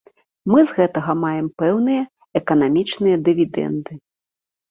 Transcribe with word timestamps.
Мы 0.51 0.59
з 0.69 0.77
гэтага 0.77 1.11
маем 1.23 1.47
пэўныя 1.61 2.03
эканамічныя 2.41 3.17
дывідэнды. 3.27 3.93